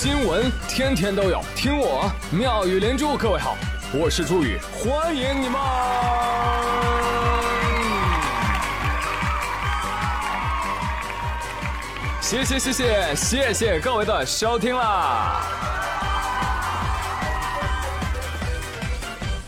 [0.00, 3.16] 新闻天天都有，听我妙语连珠。
[3.16, 3.56] 各位好，
[3.92, 5.60] 我是朱宇，欢迎你们！
[12.20, 15.42] 谢谢谢谢谢谢各位的收听啦！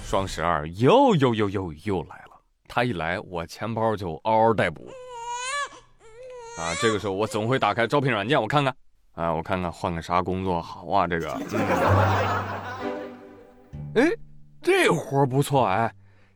[0.04, 4.90] 双十二又又又又又来了，他一来，我钱包就嗷嗷待哺。
[6.58, 8.74] 啊，这个时候我总会打开招聘软件，我看看，
[9.14, 11.06] 啊，我看看换个啥工作好啊？
[11.06, 11.32] 这个，
[13.94, 14.10] 哎，
[14.62, 15.92] 这活不错哎，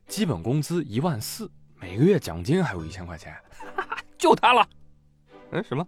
[0.07, 3.35] 基本工资一万四，每个月奖金还有一千块钱，
[4.19, 4.67] 就他了。
[5.53, 5.87] 哎，什么？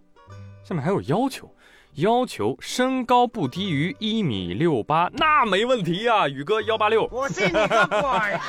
[0.63, 1.53] 下面还有要求，
[1.95, 7.07] 要求身高不低于一米六八，那没问题呀，宇哥幺八六。
[7.11, 8.39] 我信你个鬼！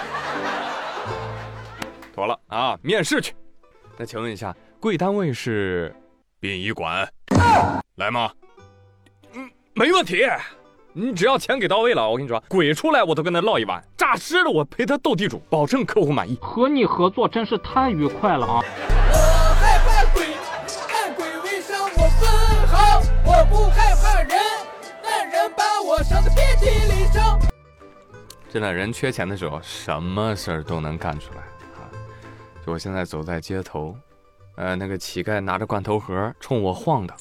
[2.14, 3.34] 妥了啊，面试去。
[3.96, 4.56] 那请问一下。
[4.80, 5.92] 贵单位是
[6.38, 7.12] 殡仪馆，
[7.98, 8.30] 来吗？
[9.34, 10.24] 嗯，没问题。
[10.92, 16.38] 你只要钱给到位了，我跟你说，鬼出来我都跟他唠一碗，诈尸了我陪他斗地主，保证客户满意。
[16.40, 18.62] 和你合作真是太愉快了啊！
[18.62, 20.26] 我害怕鬼，
[20.88, 23.00] 但鬼未伤我分毫。
[23.24, 24.38] 我不害怕人，
[25.02, 27.36] 但人把我伤得遍体鳞伤。
[28.48, 31.40] 真的，人缺钱的时候，什么事儿都能干出来
[31.80, 31.90] 啊！
[32.64, 33.96] 就我现在走在街头。
[34.54, 37.14] 呃，那个乞丐拿着罐头盒冲我晃的，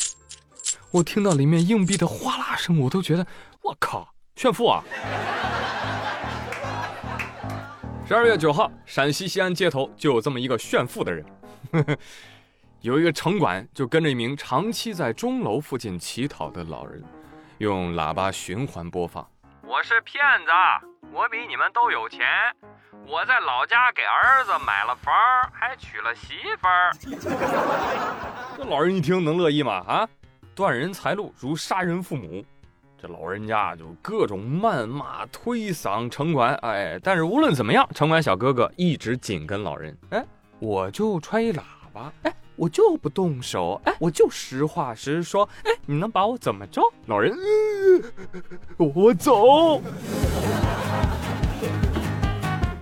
[0.98, 3.24] 我听到里面硬币的哗啦声，我都觉得
[3.62, 4.84] 我靠，炫富啊！
[8.08, 11.24] 十二月九号，陕西西安街头就有这么一个炫富的人，
[12.82, 17.04] 有一个城管就跟着一名长期在钟楼附近乞讨的老人，
[17.60, 19.30] 用喇叭循环播放
[19.62, 20.52] ：“我是骗子，
[21.14, 22.26] 我比你们都有钱。”
[23.06, 25.14] 我在老家给儿子买了房，
[25.54, 26.92] 还娶了媳妇儿。
[28.58, 29.76] 这老人一听能乐意吗？
[29.88, 30.10] 啊，
[30.58, 32.44] 断人财路如杀人父母，
[33.00, 36.56] 这老人家就各种谩骂推搡城管。
[36.64, 39.96] 哎，但是无论怎么样，城管小哥哥一直紧跟老人。
[40.10, 40.26] 哎，
[40.58, 41.62] 我就吹一喇
[41.94, 46.82] 叭，哎，我就不动手，哎，我就实话实说，哎，你能把我怎么着？
[47.06, 47.38] 老人，
[48.78, 49.80] 我走。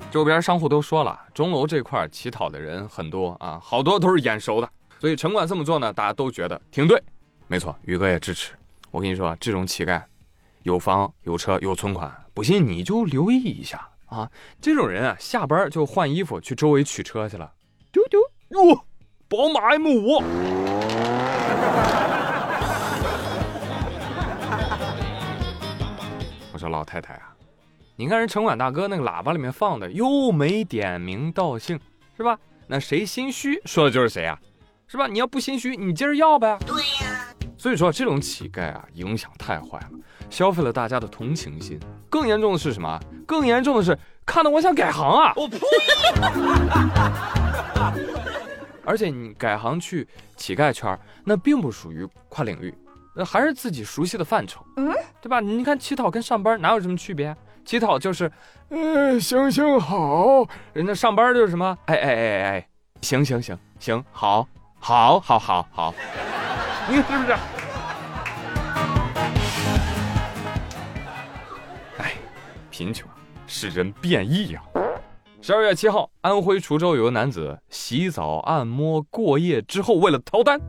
[0.09, 7.03] 周边商户都说了，钟楼这块乞讨的人很多啊，好多都是眼熟的，所以城管这么做呢，大家都觉得挺对。
[7.47, 8.53] 没错，宇哥也支持。
[8.91, 10.01] 我跟你说，这种乞丐，
[10.63, 14.27] 有房有车有存款，不信你就留意一下啊。
[14.59, 17.53] 这种人啊，下班就换衣服去周围取车去了。
[17.91, 18.19] 丢丢
[18.49, 18.83] 哟，
[19.27, 20.17] 宝马 M 五。
[26.51, 27.35] 我说老太太啊。
[27.95, 31.79] 你看人城管大哥那个喇叭里面放的又没点名道姓，
[32.17, 32.39] 是吧？
[32.67, 34.39] 那谁心虚说的就是谁啊，
[34.87, 35.05] 是吧？
[35.07, 36.57] 你要不心虚，你接着要呗。
[36.65, 37.04] 对呀。
[37.65, 39.89] 所以说这种乞丐啊，影响太坏了，
[40.29, 41.79] 消费了大家的同情心。
[42.11, 42.99] 更严重的是什么？
[43.25, 45.33] 更严重的是看得我想改行啊！
[45.35, 45.57] 我呸！
[48.85, 52.71] 而且你改行去乞丐圈，那并不属于跨领域，
[53.15, 55.39] 那还是自己熟悉的范畴，嗯，对吧？
[55.39, 57.35] 你看乞讨跟上班哪有什么区别？
[57.65, 58.31] 乞讨就是，
[58.69, 61.75] 嗯，行行好，人家上班就是什么？
[61.85, 62.67] 哎哎哎哎，
[63.01, 64.47] 行行行行，好，
[64.79, 65.95] 好，好，好，好，
[66.87, 67.35] 你看是不是？
[72.77, 73.07] 贫穷
[73.47, 74.61] 使人变异呀！
[75.41, 80.59] 十二月七号，安徽滁州有个男子洗澡按摩过夜之后，为了逃单，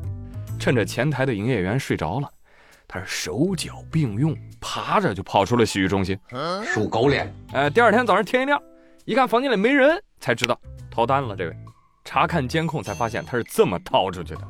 [0.57, 2.31] 趁着前台的营业员睡着了。
[2.87, 6.17] 他是手脚并用，爬着就跑出了洗浴中心，
[6.65, 7.35] 属狗脸。
[7.53, 8.63] 哎，第二天早上天一亮，
[9.05, 10.57] 一看房间里没人，才知道
[10.89, 11.35] 逃单了。
[11.35, 11.57] 这位
[12.05, 14.43] 查看监控才发现他是这么逃出去的。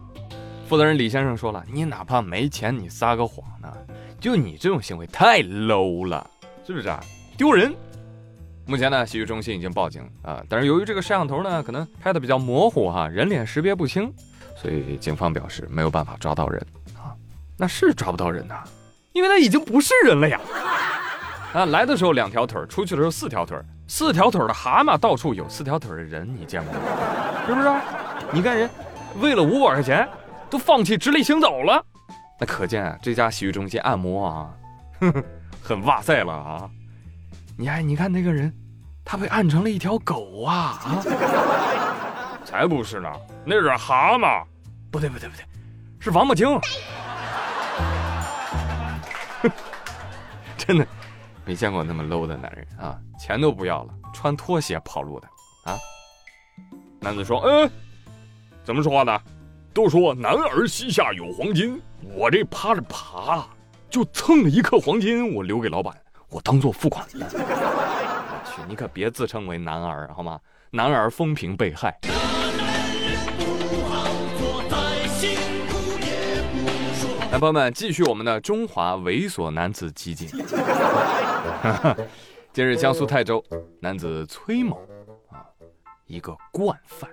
[0.69, 3.73] 负责人李先生说了：“你哪怕没钱，你撒个谎呢？
[4.21, 6.31] 就你这种行为太 low 了，
[6.67, 7.03] 是不是啊？
[7.37, 7.75] 丢人！”
[8.67, 14.13] 目前呢，洗浴中心已经报警啊，但是由于这个摄像头呢，可能拍的比较模糊哈，人脸识别不清，
[14.57, 16.61] 所以警方表示没有办法抓到人
[16.97, 17.15] 啊。
[17.57, 18.65] 那是抓不到人呐，
[19.13, 20.41] 因为他已经不是人了呀。
[21.53, 23.57] 啊，来的时候两条腿，出去的时候四条腿，
[23.87, 26.81] 四条腿的蛤蟆到处有，四条腿的人你见过吗？
[27.47, 27.69] 是不是？
[28.33, 28.69] 你看人，
[29.21, 30.09] 为了五百块钱，
[30.51, 31.81] 都放弃直立行走了，
[32.41, 34.51] 那可见啊，这家洗浴中心按摩啊，
[35.63, 36.69] 很哇塞了啊。
[37.59, 38.53] 你还你看那个人，
[39.03, 41.03] 他被按成了一条狗啊啊！
[42.45, 43.11] 才不是呢，
[43.47, 44.45] 那是蛤蟆，
[44.91, 45.45] 不对不对不对，
[45.99, 46.47] 是王八精。
[50.59, 50.87] 真的
[51.45, 52.99] 没见过那么 low 的男人啊！
[53.19, 55.27] 钱都不要了，穿拖鞋跑路的
[55.65, 55.79] 啊！
[57.01, 57.71] 男子说：“嗯，
[58.65, 59.19] 怎么说话呢？
[59.73, 61.81] 都说男儿膝下有黄金，
[62.15, 63.47] 我这趴着爬，
[63.89, 65.95] 就蹭了一克黄金，我留给老板，
[66.29, 67.27] 我当做付款了。
[67.33, 70.41] 我 去，你可别自称为男儿好吗？
[70.71, 71.99] 男儿风评被害。
[77.31, 80.29] 来，朋友们，继续我们的中华猥琐男子集锦。
[82.53, 83.45] 近日，江苏泰州
[83.81, 84.77] 男子崔某
[85.31, 85.45] 啊，
[86.07, 87.11] 一个惯犯，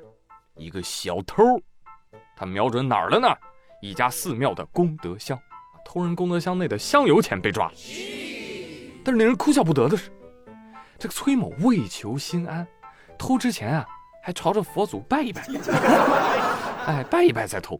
[0.55, 1.43] 一个小偷，
[2.35, 3.27] 他瞄准哪儿了呢？
[3.81, 5.37] 一家寺庙的功德箱，
[5.83, 7.73] 偷人功德箱内的香油钱被抓了。
[9.03, 10.09] 但是令人哭笑不得的是，
[10.97, 12.65] 这个崔某为求心安，
[13.17, 13.85] 偷之前啊，
[14.23, 15.45] 还朝着佛祖拜一拜，
[16.87, 17.79] 哎，拜一拜再偷。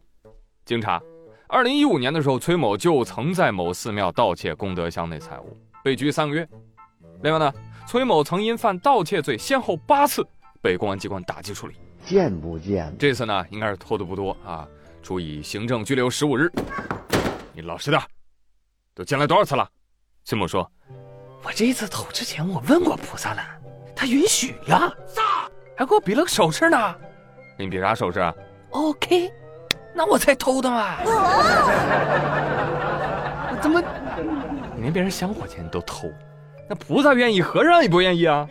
[0.64, 1.00] 经查，
[1.48, 6.46] 二零一五年的时候，崔某就曾在某寺庙盗窃功德箱内财物，被拘三个月。
[7.22, 7.52] 另外呢，
[7.86, 10.26] 崔某曾因犯盗窃罪，先后八次
[10.60, 11.74] 被公安机关打击处理。
[12.04, 12.94] 见不见？
[12.98, 14.68] 这次呢，应该是偷的不多啊，
[15.02, 16.52] 处以行政拘留十五日。
[17.54, 18.02] 你老实点，
[18.94, 19.66] 都进来多少次了？
[20.24, 20.70] 崔某说
[21.44, 23.42] ：“我这一次偷之前，我问过菩萨了，
[23.94, 24.90] 他允许呀，
[25.76, 26.94] 还给我比了个手势呢。
[27.58, 28.34] 给你比啥手势啊
[28.70, 29.30] ？OK，
[29.92, 30.96] 那我才偷的嘛。
[33.50, 33.82] 我怎么
[34.74, 36.10] 你连别人香火钱你都偷？
[36.68, 38.48] 那菩萨愿意，和尚也不愿意啊，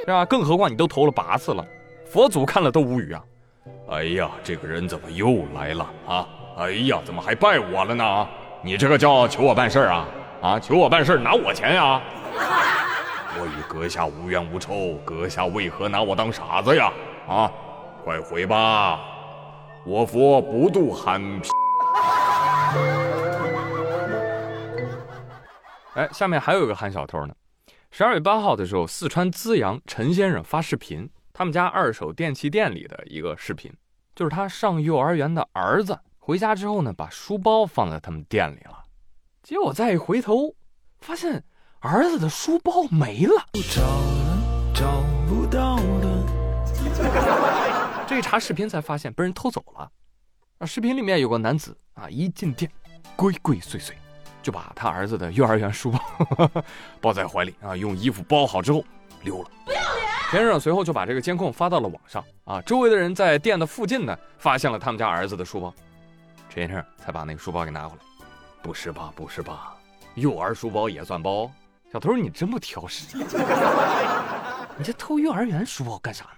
[0.00, 0.24] 是吧？
[0.26, 1.66] 更何况你都偷了八次了，
[2.04, 3.24] 佛祖看了都无语啊！
[3.88, 6.28] 哎呀，这个人怎么又来了啊？
[6.58, 8.28] 哎呀，怎么还拜我了呢？
[8.62, 10.06] 你这个叫求我办事啊？
[10.42, 12.00] 啊，求我办事拿我钱呀？
[13.38, 16.92] 我与阁下无冤无仇，阁下为何拿我当傻子呀？
[17.28, 17.50] 啊，
[18.04, 19.00] 快回吧，
[19.84, 21.48] 我佛不渡憨批。
[25.94, 27.34] 哎，下面还有一个憨小偷呢。
[27.90, 33.72] 十二月八号的时候，四川资阳陈先生发视频，他们家二手电器店里的一个视频，
[34.14, 38.82] 就是他上幼儿园的儿子回家之后呢，把书包放在他们店里了，
[39.42, 40.54] 结果再一回头，
[41.00, 41.42] 发现
[41.86, 43.46] 儿子的书包没了。
[48.08, 49.88] 这一查视频才发现被人偷走了。
[50.58, 52.68] 啊，视频里面有个男子啊，一进店，
[53.14, 53.92] 鬼鬼祟祟。
[54.42, 56.50] 就把他儿子的幼儿园书包
[57.00, 58.84] 抱在怀里啊，用衣服包好之后
[59.22, 59.48] 溜了。
[59.64, 60.06] 不要脸！
[60.30, 65.72] 田先生随后就把这个监控发到了网上啊，周围的人在店的附近呢，发现了他们家儿子的书包，
[66.48, 68.02] 陈先生才把那个书包给拿回来。
[68.60, 69.12] 不是吧？
[69.14, 69.76] 不是吧？
[70.14, 71.48] 幼儿书包也算包？
[71.92, 73.16] 小偷你真不挑食！
[74.76, 76.30] 你这偷幼儿园书包干啥呢？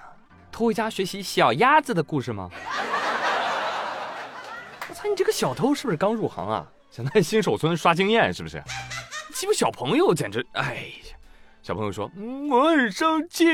[0.53, 2.51] 偷回家学习小鸭子的故事吗？
[4.89, 6.67] 我操，你这个小偷是不是刚入行啊？
[6.91, 8.63] 想在新手村刷经验是不是？
[9.35, 10.45] 欺负小朋友简直……
[10.53, 10.75] 哎
[11.11, 11.17] 呀！
[11.63, 12.11] 小朋友说
[12.51, 13.45] ：“我很生气，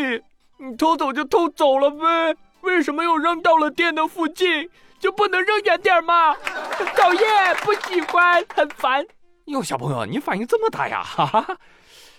[0.58, 4.68] 你偷走就偷走了呗，为什么又扔到了店的附近？
[5.00, 6.34] 就不能扔远点吗？
[6.96, 9.04] 讨厌，不喜欢，很烦。”
[9.46, 11.02] 哟，小朋友，你反应这么大呀？
[11.02, 11.46] 哈哈！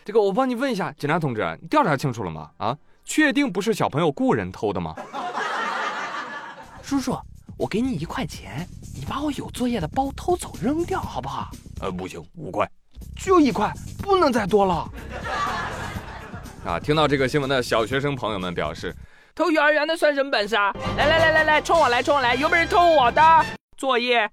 [0.03, 2.51] 这个我帮你问一下，警察同志，你调查清楚了吗？
[2.57, 4.95] 啊，确定不是小朋友雇人偷的吗？
[6.81, 7.17] 叔叔。
[7.57, 11.49] 我给你一块钱，你把我有作业的包偷走扔掉，好不好？
[11.79, 12.69] 呃，不行，五块，
[13.15, 13.71] 就一块，
[14.03, 14.91] 不能再多了。
[16.65, 18.93] 啊，听到这个新闻的小学生朋友们表示，
[19.33, 20.73] 偷幼儿园的算什么本事啊？
[20.97, 23.45] 来来来来来，冲我来冲我来，有本事偷我的
[23.77, 24.29] 作业？